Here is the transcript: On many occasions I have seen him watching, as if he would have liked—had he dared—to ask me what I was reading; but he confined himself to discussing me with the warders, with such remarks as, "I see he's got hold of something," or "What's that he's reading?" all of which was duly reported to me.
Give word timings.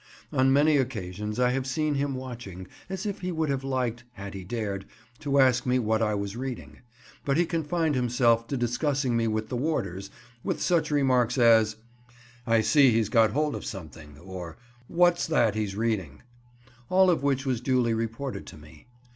On 0.33 0.51
many 0.51 0.77
occasions 0.77 1.39
I 1.39 1.51
have 1.51 1.67
seen 1.67 1.93
him 1.93 2.15
watching, 2.15 2.67
as 2.89 3.05
if 3.05 3.21
he 3.21 3.31
would 3.31 3.49
have 3.49 3.63
liked—had 3.63 4.33
he 4.33 4.43
dared—to 4.43 5.39
ask 5.39 5.63
me 5.67 5.77
what 5.77 6.01
I 6.01 6.15
was 6.15 6.35
reading; 6.35 6.79
but 7.23 7.37
he 7.37 7.45
confined 7.45 7.93
himself 7.93 8.47
to 8.47 8.57
discussing 8.57 9.15
me 9.15 9.27
with 9.27 9.49
the 9.49 9.55
warders, 9.55 10.09
with 10.43 10.59
such 10.59 10.89
remarks 10.89 11.37
as, 11.37 11.75
"I 12.47 12.61
see 12.61 12.89
he's 12.89 13.09
got 13.09 13.29
hold 13.29 13.53
of 13.53 13.63
something," 13.63 14.17
or 14.17 14.57
"What's 14.87 15.27
that 15.27 15.53
he's 15.53 15.75
reading?" 15.75 16.23
all 16.89 17.11
of 17.11 17.21
which 17.21 17.45
was 17.45 17.61
duly 17.61 17.93
reported 17.93 18.47
to 18.47 18.57
me. 18.57 18.87